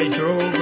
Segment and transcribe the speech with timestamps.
[0.00, 0.59] I drove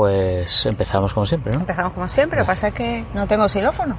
[0.00, 1.60] Pues empezamos como siempre, ¿no?
[1.60, 3.98] Empezamos como siempre, lo que pasa es que no tengo xilófono.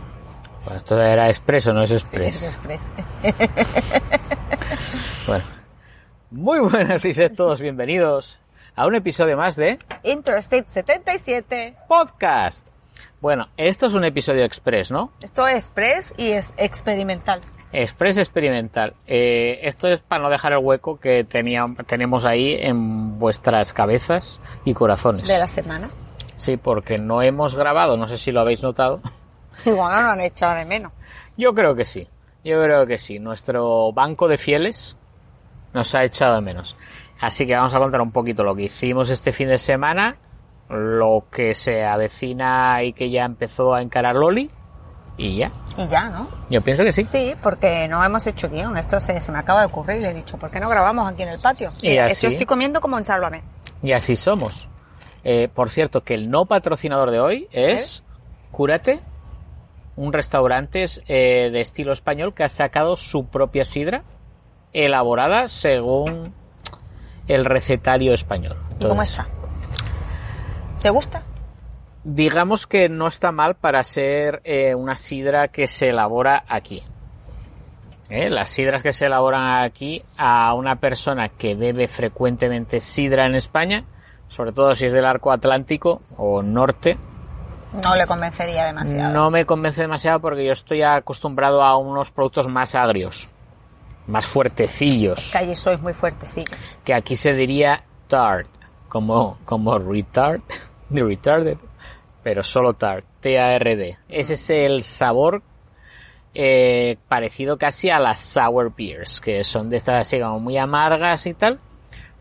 [0.63, 2.41] Pues esto era expreso, no es Sí, express.
[2.41, 2.85] es express.
[5.27, 5.43] Bueno.
[6.31, 8.39] Muy buenas y sed todos bienvenidos
[8.75, 11.75] a un episodio más de Interstate 77.
[11.87, 12.65] Podcast.
[13.21, 15.11] Bueno, esto es un episodio express, ¿no?
[15.21, 17.41] Esto es express y es experimental.
[17.73, 18.95] Express experimental.
[19.07, 24.39] Eh, esto es para no dejar el hueco que tenía, tenemos ahí en vuestras cabezas
[24.65, 25.27] y corazones.
[25.27, 25.89] de la semana.
[26.35, 28.99] Sí, porque no hemos grabado, no sé si lo habéis notado.
[29.65, 30.91] Igual no lo han echado de menos.
[31.37, 32.07] Yo creo que sí.
[32.43, 33.19] Yo creo que sí.
[33.19, 34.97] Nuestro banco de fieles
[35.73, 36.75] nos ha echado de menos.
[37.19, 40.17] Así que vamos a contar un poquito lo que hicimos este fin de semana,
[40.69, 44.49] lo que se avecina y que ya empezó a encarar Loli.
[45.21, 45.51] Y ya.
[45.77, 46.27] Y ya, ¿no?
[46.49, 47.05] Yo pienso que sí.
[47.05, 48.75] Sí, porque no hemos hecho guion.
[48.75, 51.07] Esto se, se me acaba de ocurrir y le he dicho, ¿por qué no grabamos
[51.07, 51.69] aquí en el patio?
[51.83, 52.13] Y Mira, así.
[52.13, 53.43] Esto estoy comiendo como en Sálvame.
[53.83, 54.67] Y así somos.
[55.23, 58.01] Eh, por cierto, que el no patrocinador de hoy es
[58.51, 58.99] Cúrate,
[59.95, 64.01] un restaurante eh, de estilo español que ha sacado su propia sidra
[64.73, 66.33] elaborada según
[67.27, 68.57] el recetario español.
[68.79, 69.27] ¿Y cómo está?
[70.81, 71.21] ¿Te gusta?
[72.03, 76.81] Digamos que no está mal para ser eh, una sidra que se elabora aquí.
[78.09, 78.29] ¿Eh?
[78.29, 83.83] Las sidras que se elaboran aquí a una persona que bebe frecuentemente sidra en España,
[84.27, 86.97] sobre todo si es del arco atlántico o norte,
[87.85, 89.13] No le convencería demasiado.
[89.13, 93.29] no me convence demasiado porque yo estoy acostumbrado a unos productos más agrios,
[94.07, 96.57] más fuertecillos, Que allí sois muy fuertecillos.
[96.83, 98.47] que aquí se diría tart,
[98.89, 100.41] como, como retard,
[100.89, 101.57] de retarded,
[102.23, 103.97] pero solo tart, T-A-R-D.
[104.09, 105.41] Ese es el sabor
[106.33, 111.25] eh, parecido casi a las sour beers, que son de estas así como muy amargas
[111.25, 111.59] y tal.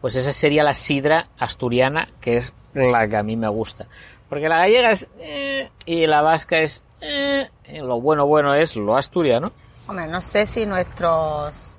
[0.01, 3.87] Pues esa sería la sidra asturiana, que es la que a mí me gusta.
[4.29, 5.09] Porque la gallega es...
[5.19, 6.83] eh, y la vasca es...
[7.01, 9.47] eh, y lo bueno bueno es lo asturiano.
[9.87, 11.77] Hombre, no sé si nuestros...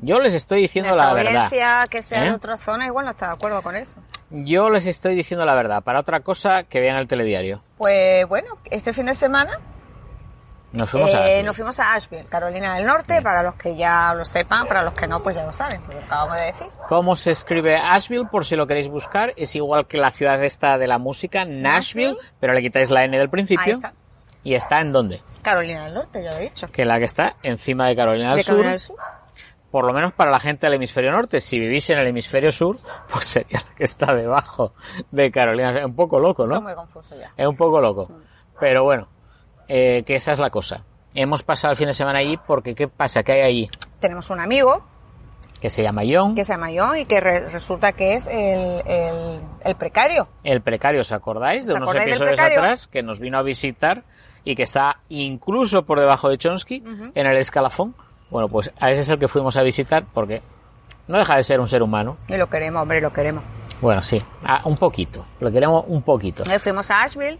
[0.00, 1.84] Yo les estoy diciendo nuestra la verdad.
[1.88, 2.28] que sea ¿Eh?
[2.28, 4.00] de otra zona igual no está de acuerdo con eso.
[4.32, 5.82] Yo les estoy diciendo la verdad.
[5.82, 7.62] Para otra cosa, que vean el telediario.
[7.78, 9.52] Pues bueno, este fin de semana
[10.72, 11.42] Nos fuimos a eh, Asheville.
[11.44, 14.94] nos fuimos a Asheville, Carolina del Norte, para los que ya lo sepan, para los
[14.94, 16.66] que no, pues ya lo saben, porque lo acabamos de decir.
[16.88, 18.26] ¿Cómo se escribe Asheville?
[18.30, 19.34] Por si lo queréis buscar.
[19.36, 23.18] Es igual que la ciudad esta de la música, Nashville, pero le quitáis la N
[23.18, 23.74] del principio.
[23.74, 23.92] está.
[24.44, 25.20] ¿Y está en dónde?
[25.42, 26.68] Carolina del Norte, ya lo he dicho.
[26.72, 28.54] Que la que está encima de Carolina del De Sur.
[28.54, 28.96] Carolina del Sur.
[29.72, 31.40] Por lo menos para la gente del hemisferio norte.
[31.40, 32.76] Si vivís en el hemisferio sur,
[33.10, 34.74] pues sería la que está debajo
[35.10, 35.76] de Carolina.
[35.80, 36.60] Es un poco loco, ¿no?
[36.60, 37.32] muy confusos ya.
[37.36, 38.08] Es un poco loco.
[38.60, 39.08] Pero bueno,
[39.68, 40.84] eh, que esa es la cosa.
[41.14, 43.22] Hemos pasado el fin de semana allí porque ¿qué pasa?
[43.24, 43.70] ¿Qué hay allí?
[44.00, 44.86] Tenemos un amigo
[45.60, 46.34] Que se llama John.
[46.34, 50.28] que se llama John y que re- resulta que es el, el, el precario.
[50.44, 51.64] El precario, ¿os acordáis?
[51.66, 54.02] De ¿Os unos acordáis episodios atrás que nos vino a visitar
[54.44, 56.82] y que está incluso por debajo de Chonsky
[57.14, 57.94] en el escalafón.
[58.32, 60.42] Bueno, pues a ese es el que fuimos a visitar porque
[61.06, 62.16] no deja de ser un ser humano.
[62.28, 63.44] Y lo queremos, hombre, lo queremos.
[63.80, 65.24] Bueno, sí, ah, un poquito.
[65.40, 66.42] Lo queremos un poquito.
[66.60, 67.38] Fuimos a Asheville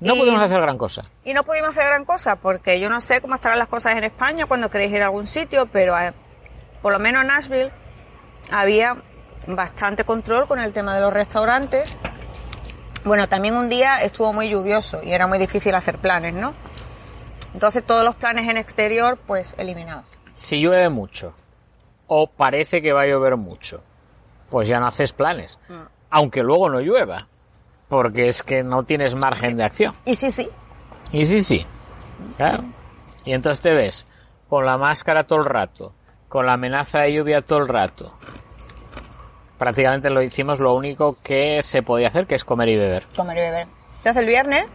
[0.00, 1.02] No y- pudimos hacer gran cosa.
[1.24, 4.04] y no pudimos hacer gran cosa porque yo no sé cómo estarán las cosas en
[4.04, 6.12] España cuando queréis ir a algún sitio, pero eh,
[6.80, 7.70] por lo menos en Nashville
[8.50, 8.96] había
[9.46, 11.98] bastante control con el tema de los restaurantes.
[13.04, 16.54] Bueno, también un día estuvo muy lluvioso y era muy difícil hacer planes, ¿no?
[17.52, 20.04] Entonces todos los planes en exterior, pues eliminados.
[20.34, 21.32] Si llueve mucho
[22.06, 23.82] o parece que va a llover mucho,
[24.50, 25.58] pues ya no haces planes.
[25.68, 25.74] Mm.
[26.10, 27.16] Aunque luego no llueva.
[27.88, 29.92] Porque es que no tienes margen de acción.
[30.04, 30.48] Y sí, sí,
[31.12, 31.66] Y sí, sí.
[32.36, 32.64] Claro.
[33.24, 34.06] Y entonces te ves
[34.48, 35.92] con la máscara todo el rato,
[36.28, 38.12] con la amenaza de lluvia todo el rato.
[39.58, 43.04] Prácticamente lo hicimos lo único que se podía hacer, que es comer y beber.
[43.16, 43.66] comer y beber.
[43.98, 44.66] Entonces el viernes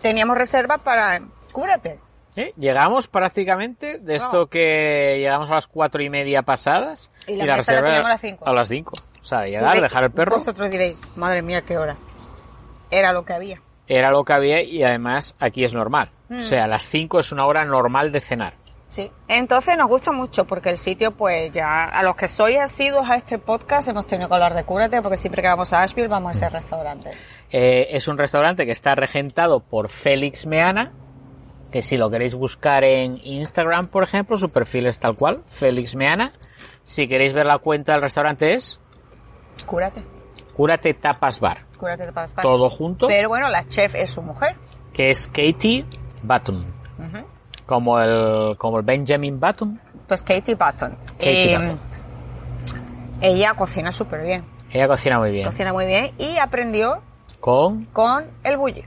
[0.00, 1.20] teníamos reserva para
[1.52, 1.98] Cúrate.
[2.34, 2.52] ¿Sí?
[2.56, 7.62] Llegamos prácticamente de esto que llegamos a las cuatro y media pasadas Y la la
[7.62, 8.46] teníamos a las cinco.
[8.46, 8.92] a las cinco.
[9.20, 10.36] O sea, de llegar, dejar el perro.
[10.36, 11.96] Vosotros diréis, madre mía, qué hora.
[12.90, 13.60] Era lo que había.
[13.86, 16.10] era lo que había y además aquí es normal.
[16.28, 16.36] Mm.
[16.36, 18.54] O sea, las 5 es una hora normal de cenar.
[18.88, 19.08] Sí.
[19.28, 23.14] Entonces nos gusta mucho porque el sitio, pues ya, a los que sois asiduos a
[23.16, 26.30] este podcast hemos tenido que hablar de Cúrate porque siempre que vamos a Asheville vamos
[26.30, 27.10] a ese restaurante.
[27.52, 30.90] Eh, es un restaurante que está regentado por Félix Meana,
[31.70, 35.94] que si lo queréis buscar en Instagram, por ejemplo, su perfil es tal cual, Félix
[35.94, 36.32] Meana.
[36.82, 38.80] Si queréis ver la cuenta del restaurante es
[39.66, 40.02] Cúrate.
[40.54, 41.58] Cúrate Tapas Bar.
[41.78, 42.34] Cúrate de paz.
[42.42, 44.54] Todo junto, Pero bueno, la chef es su mujer.
[44.92, 45.84] que es Katie
[46.22, 46.64] Button.
[47.66, 49.80] Como el, como el Benjamin Button.
[50.08, 50.96] Pues Katie Button.
[51.18, 51.80] Katie Y, Button.
[53.22, 54.44] Ella cocina súper bien.
[54.72, 55.46] Ella cocina muy bien.
[55.48, 57.00] Cocina muy bien y aprendió
[57.38, 58.84] Con, con el bulli.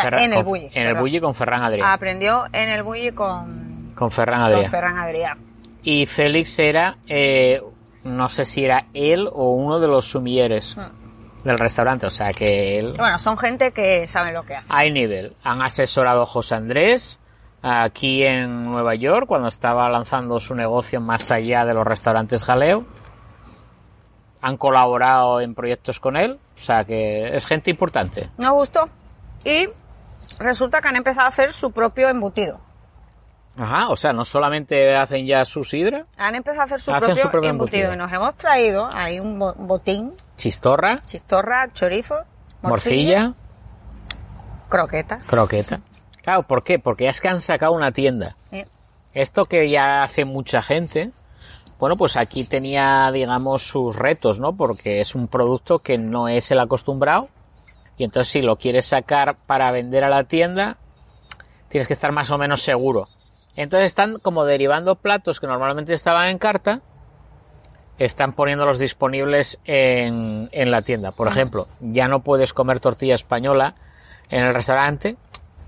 [0.02, 0.70] sea, Ferran- en el con- bulli.
[0.72, 1.92] En el bulli con Ferran Adrià.
[1.92, 4.68] Aprendió en el bulli con, con Ferran con Adrià.
[4.68, 5.36] Ferran Adrià.
[5.82, 7.62] Y Félix era, eh,
[8.04, 10.76] no sé si era él o uno de los sumilleres
[11.44, 12.06] del restaurante.
[12.06, 14.66] O sea que él, Bueno, son gente que sabe lo que hace.
[14.70, 15.34] hay nivel.
[15.44, 17.20] Han asesorado a José Andrés
[17.62, 22.84] aquí en Nueva York cuando estaba lanzando su negocio más allá de los restaurantes Jaleo.
[24.40, 26.38] Han colaborado en proyectos con él.
[26.54, 28.28] O sea que es gente importante.
[28.38, 28.88] Nos gustó.
[29.44, 29.68] Y
[30.40, 32.58] resulta que han empezado a hacer su propio embutido.
[33.56, 37.16] Ajá, o sea, no solamente hacen ya su sidra, Han empezado a hacer su, propio,
[37.16, 37.84] su propio embutido.
[37.84, 37.94] embutido.
[37.94, 42.16] Y nos hemos traído ahí un bo- botín, chistorra, chistorra, chorizo,
[42.62, 43.34] morcilla, morcilla,
[44.68, 45.18] croqueta.
[45.26, 45.80] croqueta.
[46.22, 46.78] Claro, ¿por qué?
[46.78, 48.34] Porque es que han sacado una tienda.
[48.50, 48.64] Sí.
[49.12, 51.10] Esto que ya hace mucha gente,
[51.78, 54.56] bueno, pues aquí tenía, digamos, sus retos, ¿no?
[54.56, 57.28] Porque es un producto que no es el acostumbrado.
[57.96, 60.76] Y entonces si lo quieres sacar para vender a la tienda,
[61.68, 63.08] tienes que estar más o menos seguro.
[63.56, 66.80] Entonces están como derivando platos que normalmente estaban en carta,
[67.98, 71.12] están poniéndolos disponibles en, en la tienda.
[71.12, 73.74] Por ejemplo, ya no puedes comer tortilla española
[74.30, 75.16] en el restaurante,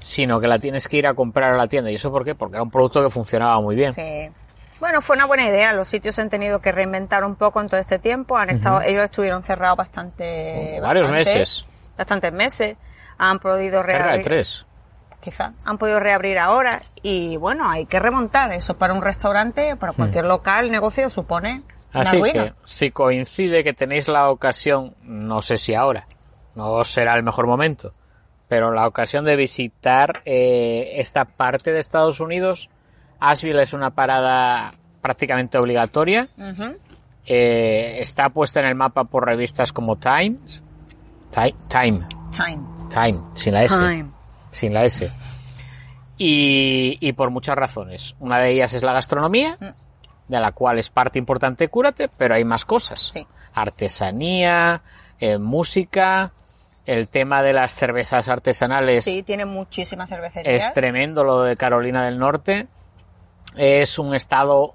[0.01, 1.91] sino que la tienes que ir a comprar a la tienda.
[1.93, 2.35] ¿Y eso por qué?
[2.35, 3.93] Porque era un producto que funcionaba muy bien.
[3.93, 4.29] Sí.
[4.81, 5.73] Bueno, fue una buena idea.
[5.73, 8.37] Los sitios se han tenido que reinventar un poco en todo este tiempo.
[8.37, 11.65] Han estado, ellos estuvieron cerrados bastante, Varios bastante- meses.
[11.97, 12.77] Bastantes meses.
[13.19, 14.67] Han podido reabrir, tres.
[15.21, 18.53] quizá, han podido reabrir ahora y bueno, hay que remontar.
[18.53, 21.63] Eso para un restaurante, para cualquier local, negocio supone
[21.93, 26.07] Así que si coincide que tenéis la ocasión, no sé si ahora,
[26.55, 27.95] no será el mejor momento,
[28.49, 32.69] pero la ocasión de visitar eh, esta parte de Estados Unidos,
[33.19, 36.29] Asheville es una parada prácticamente obligatoria.
[37.25, 40.66] Eh, está puesta en el mapa por revistas como Times, Ti-
[41.69, 42.61] Time, Time.
[42.91, 43.77] Time, sin la S.
[43.77, 44.11] Time.
[44.51, 45.11] sin la S.
[46.17, 48.15] Y, y por muchas razones.
[48.21, 49.57] Una de ellas es la gastronomía,
[50.29, 53.11] de la cual es parte importante Cúrate, pero hay más cosas.
[53.13, 53.27] Sí.
[53.55, 54.83] Artesanía,
[55.21, 56.33] eh, música,
[56.87, 60.67] el tema de las cervezas artesanales Sí, tiene muchísimas cervecerías.
[60.67, 62.67] es tremendo, lo de Carolina del Norte.
[63.57, 64.75] Es un estado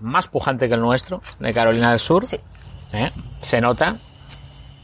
[0.00, 2.26] más pujante que el nuestro, de Carolina del Sur.
[2.26, 2.40] Sí.
[2.92, 3.12] ¿eh?
[3.38, 3.98] Se nota.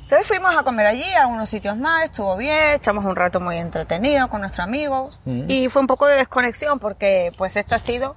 [0.09, 3.59] Entonces fuimos a comer allí, a algunos sitios más, estuvo bien, echamos un rato muy
[3.59, 5.43] entretenido con nuestros amigos Mm.
[5.49, 8.17] y fue un poco de desconexión porque pues esta ha sido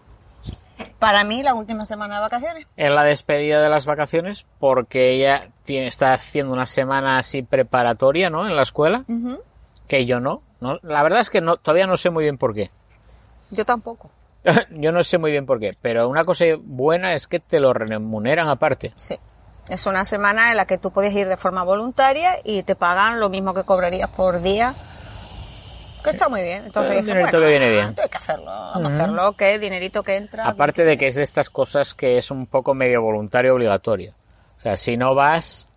[1.00, 2.66] para mí la última semana de vacaciones.
[2.78, 8.30] en la despedida de las vacaciones porque ella tiene, está haciendo una semana así preparatoria,
[8.30, 8.48] ¿no?
[8.48, 9.04] En la escuela,
[9.90, 10.80] que yo no, no.
[10.84, 12.72] La verdad es que no, todavía no sé muy bien por qué.
[13.50, 14.10] Yo tampoco.
[14.72, 17.74] yo no sé muy bien por qué, pero una cosa buena es que te lo
[17.74, 18.94] remuneran aparte.
[18.96, 19.18] Sí.
[19.72, 23.20] Es una semana en la que tú puedes ir de forma voluntaria y te pagan
[23.20, 24.74] lo mismo que cobrarías por día.
[26.04, 26.66] Que está muy bien.
[26.66, 27.96] Entonces Eh, dije, dinerito bueno, que viene bien.
[28.04, 28.46] hay que hacerlo.
[28.46, 30.48] Vamos a hacerlo, que dinerito que entra.
[30.48, 34.14] Aparte de que es de estas cosas que es un poco medio voluntario obligatorio.
[34.58, 35.68] O sea, si no vas,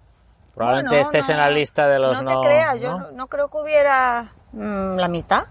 [0.56, 2.32] probablemente Bueno, estés no, en la lista de los no.
[2.32, 2.40] no.
[2.40, 2.98] te creas, yo ¿no?
[2.98, 5.42] no, no creo que hubiera mm, la mitad.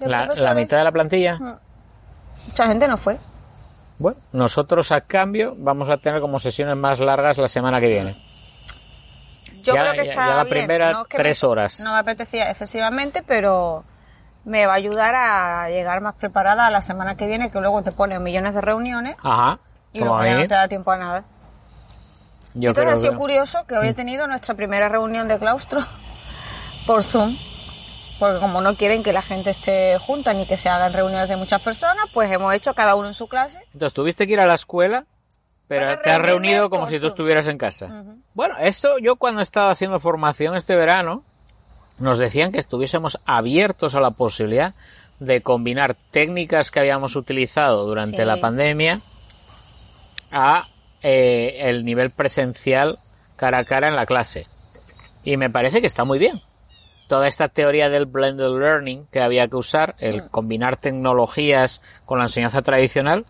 [0.00, 1.38] La, la mitad de la plantilla.
[2.46, 3.16] Mucha gente no fue.
[3.98, 8.14] Bueno, nosotros a cambio vamos a tener como sesiones más largas la semana que viene.
[9.62, 10.48] Yo Ya- creo que ya- está ya la bien.
[10.56, 11.80] primera, No es que tres me- horas.
[11.80, 13.84] No me apetecía excesivamente, pero
[14.44, 17.82] me va a ayudar a llegar más preparada a la semana que viene, que luego
[17.82, 19.58] te ponen millones de reuniones Ajá.
[19.92, 21.24] y luego ya no te da tiempo a nada.
[22.56, 25.38] Yo Entonces creo ha sido que- curioso que hoy he tenido nuestra primera reunión de
[25.38, 25.80] claustro
[26.86, 27.36] por Zoom,
[28.24, 31.36] porque como no quieren que la gente esté junta ni que se hagan reuniones de
[31.36, 33.60] muchas personas, pues hemos hecho cada uno en su clase.
[33.72, 35.04] Entonces tuviste que ir a la escuela,
[35.68, 38.04] pero Para te has reunido como si tú estuvieras en casa.
[38.34, 41.22] Bueno, eso yo cuando estaba haciendo formación este verano,
[41.98, 44.72] nos decían que estuviésemos abiertos a la posibilidad
[45.20, 48.24] de combinar técnicas que habíamos utilizado durante Sí.
[48.24, 49.00] la pandemia
[50.32, 50.64] a
[51.02, 52.98] eh, el nivel presencial
[53.36, 54.46] cara a cara en la clase.
[55.24, 56.40] Y me parece que está muy bien.
[57.14, 60.28] Toda esta teoría del blended learning que había que usar, el Mm.
[60.30, 63.24] combinar tecnologías con la enseñanza tradicional,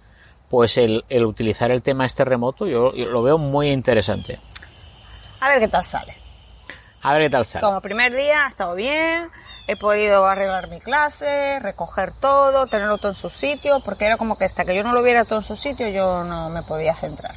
[0.48, 4.38] pues el, el utilizar el tema este remoto, yo, yo lo veo muy interesante.
[5.40, 6.14] A ver qué tal sale.
[7.02, 7.60] A ver qué tal sale.
[7.62, 9.28] Como primer día ha estado bien,
[9.66, 14.36] he podido arreglar mi clase, recoger todo, tenerlo todo en su sitio, porque era como
[14.36, 16.94] que hasta que yo no lo viera todo en su sitio yo no me podía
[16.94, 17.32] centrar.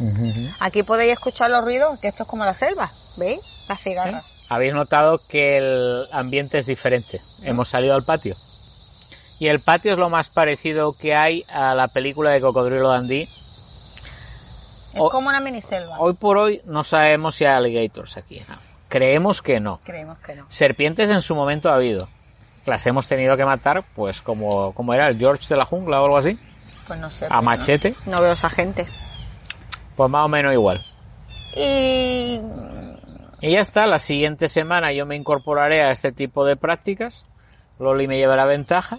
[0.59, 3.65] Aquí podéis escuchar los ruidos, que esto es como la selva, ¿veis?
[3.69, 4.47] Las cigarras.
[4.49, 7.19] Habéis notado que el ambiente es diferente.
[7.45, 8.35] Hemos salido al patio.
[9.39, 13.21] Y el patio es lo más parecido que hay a la película de Cocodrilo Dandy.
[13.21, 15.99] Es O- como una mini selva.
[15.99, 18.41] Hoy por hoy no sabemos si hay alligators aquí.
[18.49, 18.55] ¿no?
[18.89, 19.79] Creemos que no.
[19.83, 20.45] Creemos que no.
[20.49, 22.07] Serpientes en su momento ha habido.
[22.67, 26.05] Las hemos tenido que matar, pues como, como era el George de la jungla o
[26.05, 26.37] algo así.
[26.85, 27.25] Pues no sé.
[27.29, 27.95] A machete.
[28.05, 28.85] No, no veo esa gente.
[29.95, 30.79] Pues más o menos igual.
[31.55, 32.39] Y
[33.41, 37.23] Y ya está, la siguiente semana yo me incorporaré a este tipo de prácticas.
[37.79, 38.97] Loli me llevará ventaja.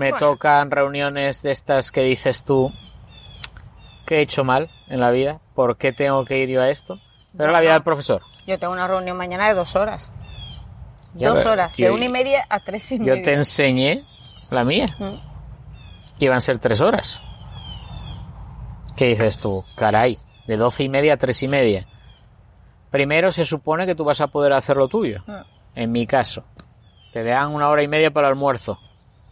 [0.00, 0.18] Me Bueno.
[0.18, 2.72] tocan reuniones de estas que dices tú
[4.06, 5.40] que he hecho mal en la vida.
[5.54, 6.98] ¿Por qué tengo que ir yo a esto?
[7.36, 8.22] Pero la vida del profesor.
[8.46, 10.10] yo tengo una reunión mañana de dos horas.
[11.24, 13.16] Dos horas, yo- de una y media a tres y media.
[13.16, 14.02] Yo te enseñé
[14.50, 16.18] la mía, Mm.
[16.18, 17.20] que iban a ser tres horas.
[18.96, 19.64] ¿Qué dices tú?
[19.76, 21.86] Caray, de doce y media a tres y media.
[22.90, 25.22] Primero se supone que tú vas a poder hacer lo tuyo.
[25.26, 25.32] Mm.
[25.74, 26.44] En mi caso,
[27.12, 28.78] te dan una hora y media para el almuerzo.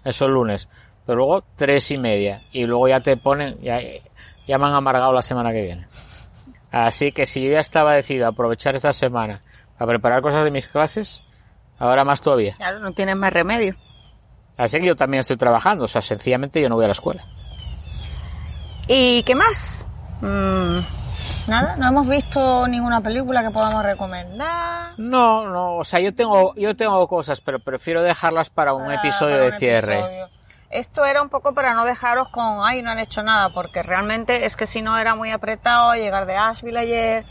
[0.04, 0.68] Eso el lunes.
[1.06, 2.42] Pero luego tres y media.
[2.52, 3.78] Y luego ya te ponen, ya,
[4.46, 5.86] ya me han amargado la semana que viene.
[6.70, 9.40] Así que si yo ya estaba decidido a aprovechar esta semana
[9.78, 11.22] para preparar cosas de mis clases,
[11.78, 12.54] ahora más todavía.
[12.56, 13.74] Claro, no tienes más remedio.
[14.56, 17.22] Así que yo también estoy trabajando, o sea, sencillamente yo no voy a la escuela.
[18.86, 19.86] ¿Y qué más?
[20.20, 20.78] Mm,
[21.48, 24.92] nada, no hemos visto ninguna película que podamos recomendar.
[24.98, 28.94] No, no, o sea, yo tengo, yo tengo cosas, pero prefiero dejarlas para un Para-
[28.96, 29.94] episodio para de cierre.
[29.98, 30.28] episodio.
[30.70, 34.44] Esto era un poco para no dejaros con, ay, no han hecho nada, porque realmente
[34.44, 37.24] es que si no era muy apretado llegar de Asheville ayer.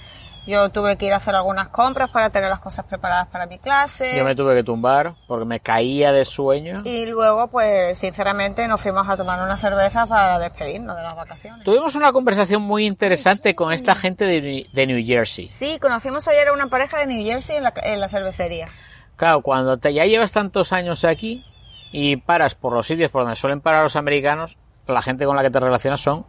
[0.46, 3.58] Yo tuve que ir a hacer algunas compras para tener las cosas preparadas para mi
[3.58, 4.18] clase.
[4.18, 6.78] Yo me tuve que tumbar porque me caía de sueño.
[6.84, 11.64] Y luego, pues, sinceramente, nos fuimos a tomar una cerveza para despedirnos de las vacaciones.
[11.64, 15.48] Tuvimos una conversación muy interesante con esta gente de, de New Jersey.
[15.50, 18.68] Sí, conocimos ayer a una pareja de New Jersey en la, en la cervecería.
[19.16, 21.46] Claro, cuando te, ya llevas tantos años aquí
[21.94, 24.58] y paras por los sitios por donde suelen parar los americanos,
[24.88, 26.26] la gente con la que te relacionas son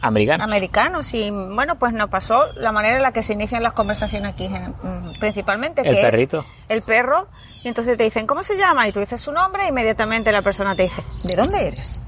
[0.00, 0.44] americanos.
[0.44, 4.32] americanos y bueno pues nos pasó la manera en la que se inician las conversaciones
[4.34, 6.40] aquí mm, principalmente El que perrito.
[6.40, 7.28] es el perro
[7.64, 10.42] y entonces te dicen cómo se llama y tú dices su nombre e inmediatamente la
[10.42, 12.00] persona te dice ¿de dónde eres?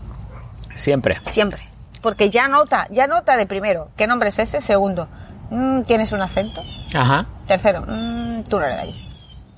[0.75, 1.19] Siempre.
[1.31, 1.63] siempre
[2.03, 5.09] porque ya nota ya nota de primero qué nombre es ese segundo
[5.51, 6.63] "Mm, tienes un acento
[6.95, 7.27] Ajá.
[7.47, 9.07] tercero "Mm, tú no eres de allí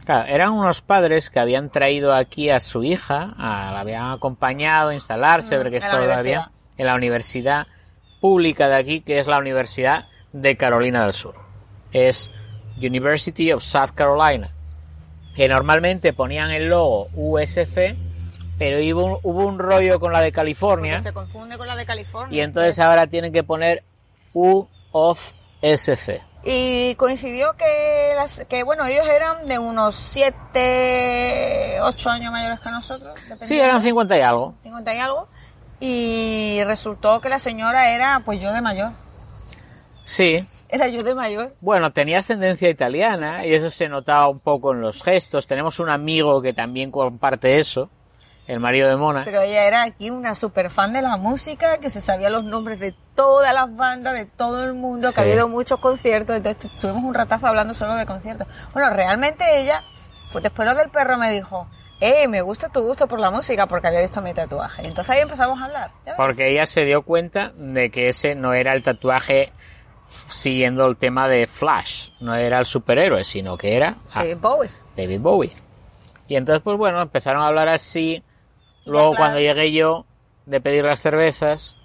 [0.04, 4.88] Claro, eran unos padres que habían traído aquí a su hija, a- la habían acompañado
[4.88, 7.68] a instalarse, Mm, porque esto todavía en la universidad
[8.22, 11.34] pública de aquí, que es la Universidad de Carolina del Sur.
[11.90, 12.30] Es
[12.78, 14.50] University of South Carolina.
[15.34, 17.96] Que normalmente ponían el logo USC,
[18.58, 21.84] pero hubo, hubo un rollo con la de California, porque se confunde con la de
[21.84, 23.82] California y entonces ahora tienen que poner
[24.34, 26.22] U of SC.
[26.44, 32.70] Y coincidió que, las, que, bueno, ellos eran de unos 7, 8 años mayores que
[32.70, 33.18] nosotros.
[33.40, 34.54] Sí, eran 50 y algo.
[34.62, 35.28] 50 y algo.
[35.84, 38.90] Y resultó que la señora era, pues yo de mayor.
[40.04, 41.54] Sí, Era yo de mayor.
[41.60, 45.48] Bueno, tenía ascendencia italiana y eso se notaba un poco en los gestos.
[45.48, 47.90] Tenemos un amigo que también comparte eso,
[48.46, 49.24] el marido de Mona.
[49.24, 52.78] Pero ella era aquí una super fan de la música, que se sabía los nombres
[52.78, 55.14] de todas las bandas, de todo el mundo, Sí.
[55.16, 56.36] que ha habido muchos conciertos.
[56.36, 58.46] Entonces estuvimos un ratazo hablando solo de conciertos.
[58.72, 59.82] Bueno, realmente ella,
[60.30, 61.66] pues después lo del perro me dijo,
[62.04, 64.82] eh, me gusta tu gusto por la música porque había visto mi tatuaje.
[64.84, 65.90] Entonces ahí empezamos a hablar.
[66.16, 69.52] Porque ella se dio cuenta de que ese no era el tatuaje
[70.28, 74.70] siguiendo el tema de Flash, no era el superhéroe, sino que era a Eh, Bowie.
[74.96, 75.52] David Bowie.
[76.28, 78.22] Y entonces, pues bueno, empezaron a hablar así.
[78.84, 79.20] Luego, claro.
[79.22, 80.04] cuando llegué yo
[80.46, 81.76] de pedir las cervezas,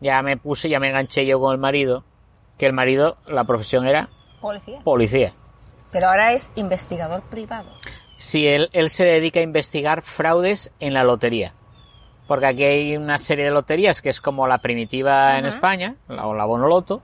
[0.00, 2.04] ya me puse, ya me enganché yo con el marido,
[2.56, 4.08] que el marido, la profesión era
[4.40, 4.80] Policía.
[4.82, 5.32] policía.
[5.90, 7.68] Pero ahora es investigador privado.
[8.18, 11.54] Si él, él se dedica a investigar fraudes en la lotería.
[12.26, 16.26] Porque aquí hay una serie de loterías que es como la primitiva en España, la,
[16.26, 17.00] o la Bonoloto,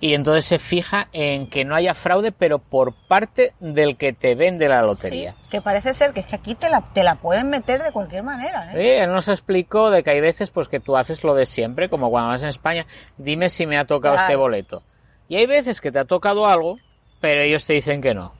[0.00, 4.34] y entonces se fija en que no haya fraude, pero por parte del que te
[4.34, 5.30] vende la lotería.
[5.32, 7.92] Sí, que parece ser que es que aquí te la, te la pueden meter de
[7.92, 8.72] cualquier manera.
[8.72, 8.76] ¿eh?
[8.76, 11.88] Sí, él nos explicó de que hay veces pues que tú haces lo de siempre,
[11.88, 12.84] como cuando vas en España,
[13.16, 14.26] dime si me ha tocado Claro.
[14.28, 14.82] este boleto.
[15.28, 16.78] Y hay veces que te ha tocado algo,
[17.20, 18.34] pero ellos te dicen que no.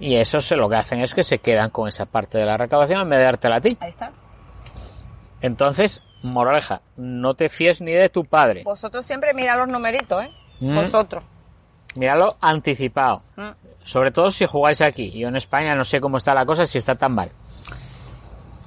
[0.00, 2.56] Y eso se, lo que hacen es que se quedan con esa parte de la
[2.56, 3.76] recaudación en vez de dártela a ti.
[3.80, 4.10] Ahí está.
[5.42, 8.62] Entonces, moraleja, no te fíes ni de tu padre.
[8.64, 10.30] Vosotros siempre mirad los numeritos, ¿eh?
[10.60, 10.74] Mm.
[10.74, 11.22] Vosotros.
[11.96, 13.22] Míralo anticipado.
[13.36, 13.50] Mm.
[13.84, 15.10] Sobre todo si jugáis aquí.
[15.10, 17.30] Yo en España no sé cómo está la cosa, si está tan mal.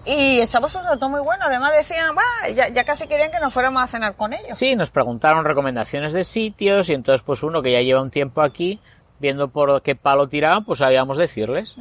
[0.06, 1.46] Y echamos un rato muy bueno.
[1.46, 4.58] Además decían, va, ya, ya casi querían que nos fuéramos a cenar con ellos.
[4.58, 8.42] Sí, nos preguntaron recomendaciones de sitios y entonces pues uno que ya lleva un tiempo
[8.42, 8.80] aquí,
[9.24, 11.75] viendo por qué palo tiraban, pues sabíamos decirles.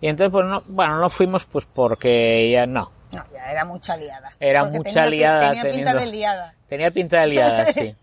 [0.00, 2.90] Y entonces pues no, bueno, no fuimos pues porque ya no.
[3.12, 4.32] No, ya era mucha liada.
[4.40, 6.54] Era Porque mucha tenía liada Tenía pinta de liada.
[6.68, 7.96] Tenía pinta de liada, sí.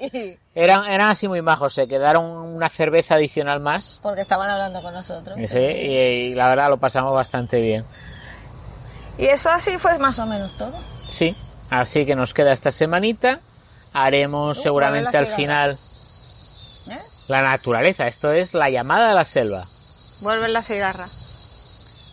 [0.56, 4.00] Eran, eran así muy majos, se quedaron una cerveza adicional más.
[4.02, 5.38] porque estaban hablando con nosotros.
[5.50, 5.96] Sí, y,
[6.32, 7.84] y la verdad lo pasamos bastante bien.
[9.18, 10.72] Y eso así fue más o menos todo.
[10.72, 11.36] Sí,
[11.72, 13.38] así que nos queda esta semanita.
[13.94, 15.74] Haremos Uh, seguramente al final.
[17.28, 18.08] La naturaleza.
[18.08, 19.64] Esto es la llamada de la selva.
[20.22, 21.06] Vuelve la cigarra.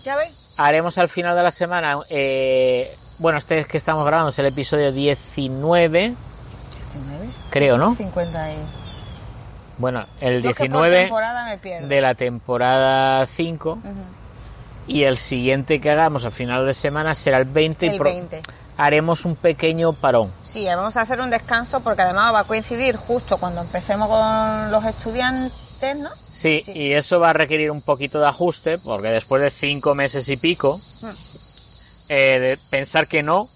[0.05, 0.55] ¿Ya veis?
[0.59, 1.97] Haremos al final de la semana.
[2.11, 6.15] eh, bueno, este es que estamos grabando es el episodio 19,
[7.51, 7.95] creo, ¿no?
[7.95, 8.57] 50 y...
[9.79, 11.89] Bueno, el Yo que por 19 temporada me pierdo.
[11.89, 13.71] de la temporada 5.
[13.71, 13.89] Ujú.
[14.87, 18.11] Y el siguiente que hagamos al final de semana será el 20 y El pro-
[18.11, 18.43] 20.
[18.77, 20.31] Haremos un pequeño parón.
[20.45, 24.71] Sí, vamos a hacer un descanso porque además va a coincidir justo cuando empecemos con
[24.73, 26.09] los estudiantes, ¿no?
[26.15, 26.73] Sí, Sí.
[26.73, 30.37] y eso va a requerir un poquito de ajuste, porque después de cinco meses y
[30.37, 30.77] pico,
[32.09, 33.47] eh, de pensar que no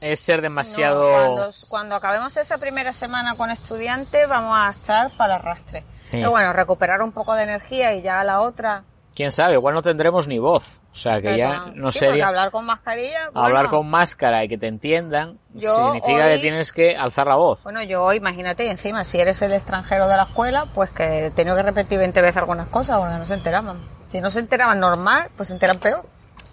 [0.00, 1.04] es ser demasiado...
[1.10, 5.80] No, cuando, cuando acabemos esa primera semana con estudiantes vamos a estar para arrastre.
[6.10, 6.18] Sí.
[6.18, 8.84] Pero bueno, recuperar un poco de energía y ya la otra...
[9.14, 10.64] Quién sabe, igual no tendremos ni voz.
[10.92, 12.28] O sea, que ya no sí, sería...
[12.28, 13.26] hablar con mascarilla...
[13.32, 17.26] Hablar bueno, con máscara y que te entiendan Yo significa hoy- que tienes que alzar
[17.26, 17.62] la voz.
[17.62, 21.30] Bueno, yo imagínate, y encima, si eres el extranjero de la escuela, pues que he
[21.30, 23.78] tenido que repetir 20 veces algunas cosas porque no se enteraban.
[24.08, 26.04] Si no se enteraban normal, pues se enteran peor.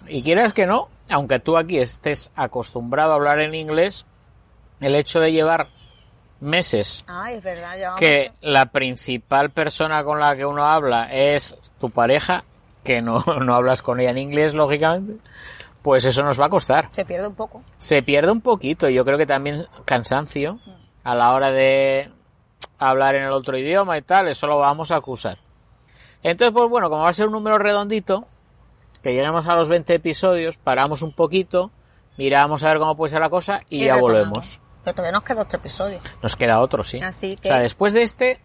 [0.08, 4.06] Y quieras que no, aunque tú aquí estés acostumbrado a hablar en inglés,
[4.80, 5.66] el hecho de llevar
[6.40, 12.44] meses es verdad, que la principal persona con la que uno habla es tu pareja,
[12.84, 15.14] que no, no hablas con ella en inglés, lógicamente,
[15.82, 16.88] pues eso nos va a costar.
[16.90, 17.62] se pierde un poco.
[17.78, 20.58] Se pierde un poquito, yo creo que también cansancio
[21.04, 22.10] a la hora de
[22.78, 25.38] hablar en el otro idioma y tal, eso lo vamos a acusar.
[26.22, 28.26] Entonces, pues bueno, como va a ser un número redondito,
[29.02, 31.70] que lleguemos a los 20 episodios, paramos un poquito,
[32.18, 34.02] miramos a ver cómo puede ser la cosa y, ya retomamos.
[34.02, 34.60] volvemos.
[34.84, 35.98] Pero todavía nos queda otro episodio.
[36.22, 37.00] Nos queda otro, sí.
[37.00, 38.40] Así O que- sea, después de este,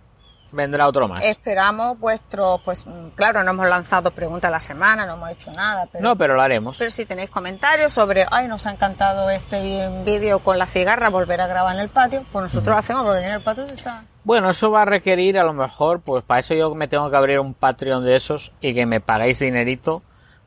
[0.55, 1.23] vendrá otro más.
[1.23, 5.51] Esperamos vuestro, pues mm, claro, no hemos lanzado preguntas a la semana, no hemos hecho
[5.51, 6.77] nada, pero, No, pero lo haremos.
[6.77, 11.41] pero si tenéis comentarios sobre, ay, nos ha encantado este vídeo con la cigarra, volver
[11.41, 14.03] a grabar en el patio, pues nosotros lo hacemos porque en el patio está...
[14.23, 17.15] Bueno, eso va a requerir a lo mejor, pues para eso yo me tengo que
[17.17, 20.01] abrir un Patreon de esos y que me pagáis dinerito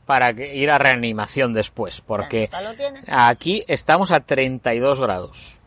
[0.04, 2.48] para ir a reanimación después, porque
[3.06, 5.57] aquí estamos a 32 grados.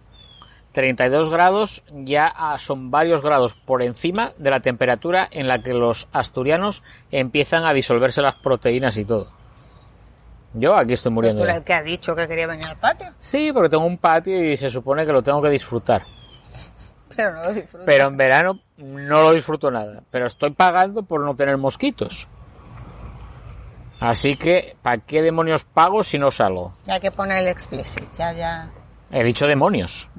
[0.72, 5.74] 32 grados ya ah, son varios grados por encima de la temperatura en la que
[5.74, 6.82] los asturianos
[7.12, 9.28] empiezan a disolverse las proteínas y todo.
[10.54, 11.46] Yo aquí estoy muriendo.
[11.46, 14.58] El que ha dicho que quería venir al patio, Sí, porque tengo un patio y
[14.58, 16.04] se supone que lo tengo que disfrutar.
[17.16, 17.86] pero no lo disfruta.
[17.86, 20.04] Pero en verano no lo disfruto nada.
[20.12, 22.28] Pero estoy pagando por no tener mosquitos.
[24.00, 26.74] Así que, ¿para qué demonios pago si no salgo?
[26.86, 28.70] Ya hay que poner el explicit, ya, ya.
[29.12, 30.10] He dicho demonios.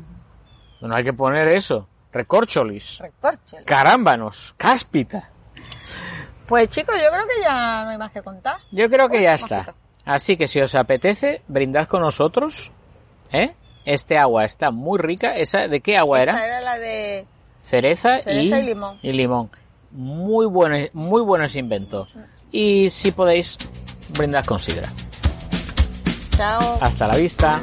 [0.83, 1.89] No hay que poner eso.
[2.13, 2.99] Recorcholis.
[2.99, 3.65] Recórchelo.
[3.65, 4.55] Carámbanos.
[4.57, 5.31] Cáspita.
[6.47, 8.57] Pues chicos, yo creo que ya no hay más que contar.
[8.71, 9.75] Yo creo que ya está.
[10.05, 12.73] Así que si os apetece, brindad con nosotros.
[13.33, 13.55] ¿Eh?
[13.85, 15.37] Este agua está muy rica.
[15.37, 16.47] ¿Esa de qué agua Esta era?
[16.47, 17.27] era la de...
[17.63, 18.99] Cereza, Cereza y, y limón.
[19.03, 19.51] y limón.
[19.93, 22.09] Muy bueno, muy bueno ese invento.
[22.51, 23.57] Y si podéis,
[24.19, 24.89] brindad con sidra.
[26.37, 26.79] Chao.
[26.81, 27.63] Hasta la vista.